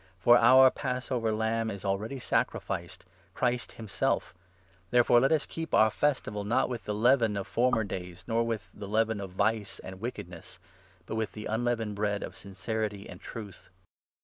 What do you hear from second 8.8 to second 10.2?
leaven of vice and